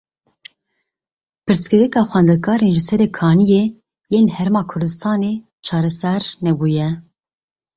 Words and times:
Pirsgirêka 1.45 2.01
xwendekarên 2.09 2.71
ji 2.75 2.81
Serê 2.89 3.07
Kaniyê 3.17 3.63
yên 4.13 4.25
li 4.29 4.33
Herêma 4.37 4.61
Kurdistanê 4.69 5.33
çareser 5.65 6.23
nebûye. 6.43 6.89